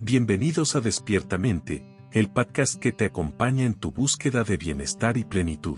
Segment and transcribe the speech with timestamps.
[0.00, 5.76] Bienvenidos a Despiertamente, el podcast que te acompaña en tu búsqueda de bienestar y plenitud.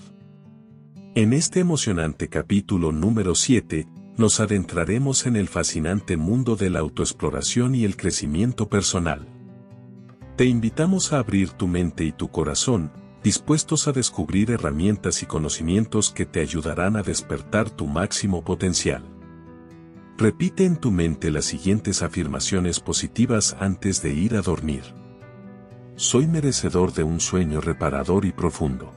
[1.15, 3.89] En este emocionante capítulo número 7,
[4.19, 9.27] nos adentraremos en el fascinante mundo de la autoexploración y el crecimiento personal.
[10.37, 12.93] Te invitamos a abrir tu mente y tu corazón,
[13.25, 19.03] dispuestos a descubrir herramientas y conocimientos que te ayudarán a despertar tu máximo potencial.
[20.21, 24.83] Repite en tu mente las siguientes afirmaciones positivas antes de ir a dormir.
[25.97, 28.93] Soy merecedor de un sueño reparador y profundo.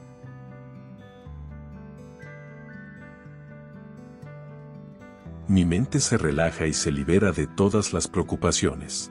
[5.48, 9.10] Mi mente se relaja y se libera de todas las preocupaciones.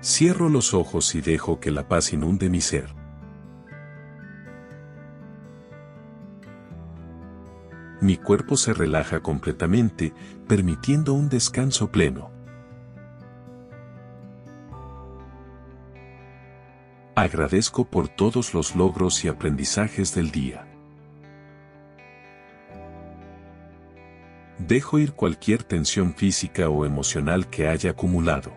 [0.00, 2.99] Cierro los ojos y dejo que la paz inunde mi ser.
[8.00, 10.14] Mi cuerpo se relaja completamente,
[10.48, 12.30] permitiendo un descanso pleno.
[17.14, 20.66] Agradezco por todos los logros y aprendizajes del día.
[24.58, 28.52] Dejo ir cualquier tensión física o emocional que haya acumulado.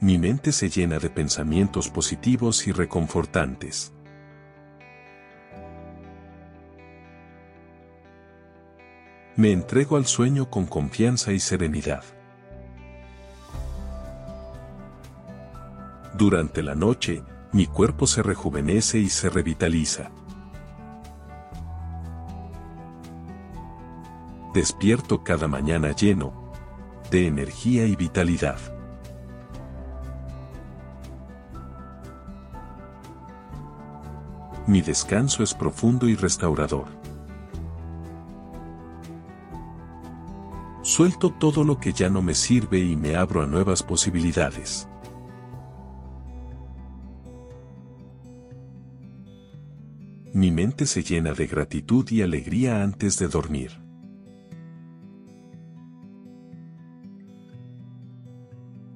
[0.00, 3.92] Mi mente se llena de pensamientos positivos y reconfortantes.
[9.34, 12.04] Me entrego al sueño con confianza y serenidad.
[16.14, 17.22] Durante la noche,
[17.52, 20.10] mi cuerpo se rejuvenece y se revitaliza.
[24.52, 26.52] Despierto cada mañana lleno
[27.10, 28.58] de energía y vitalidad.
[34.66, 37.01] Mi descanso es profundo y restaurador.
[40.82, 44.88] Suelto todo lo que ya no me sirve y me abro a nuevas posibilidades.
[50.34, 53.80] Mi mente se llena de gratitud y alegría antes de dormir.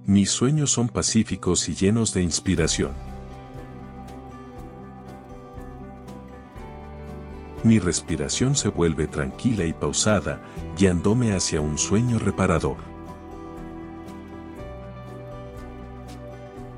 [0.06, 3.15] Mis sueños son pacíficos y llenos de inspiración.
[7.66, 10.40] Mi respiración se vuelve tranquila y pausada,
[10.78, 12.76] guiándome hacia un sueño reparador.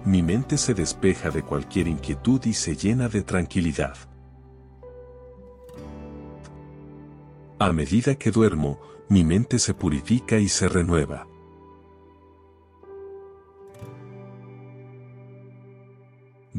[0.04, 3.97] Mi mente se despeja de cualquier inquietud y se llena de tranquilidad.
[7.59, 11.26] A medida que duermo, mi mente se purifica y se renueva.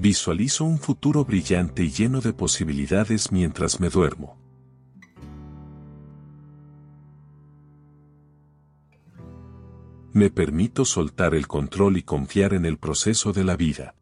[0.01, 4.37] Visualizo un futuro brillante y lleno de posibilidades mientras me duermo.
[10.13, 13.93] Me permito soltar el control y confiar en el proceso de la vida.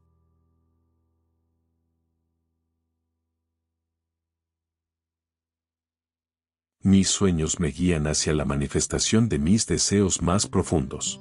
[6.83, 11.19] Mis sueños me guían hacia la manifestación de mis deseos más profundos.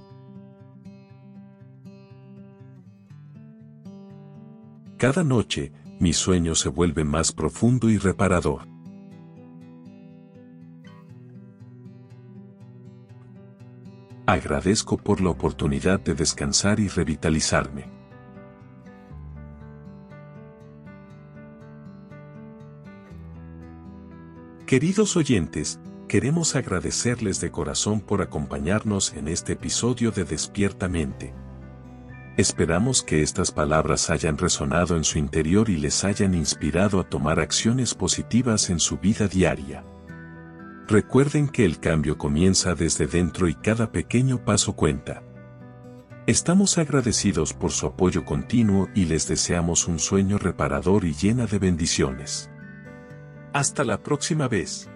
[4.98, 8.66] Cada noche, mi sueño se vuelve más profundo y reparador.
[14.24, 17.84] Agradezco por la oportunidad de descansar y revitalizarme.
[24.66, 31.45] Queridos oyentes, queremos agradecerles de corazón por acompañarnos en este episodio de Despiertamente.
[32.36, 37.40] Esperamos que estas palabras hayan resonado en su interior y les hayan inspirado a tomar
[37.40, 39.84] acciones positivas en su vida diaria.
[40.86, 45.22] Recuerden que el cambio comienza desde dentro y cada pequeño paso cuenta.
[46.26, 51.58] Estamos agradecidos por su apoyo continuo y les deseamos un sueño reparador y llena de
[51.58, 52.50] bendiciones.
[53.54, 54.90] Hasta la próxima vez.